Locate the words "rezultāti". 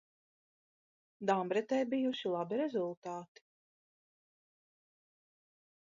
2.63-3.45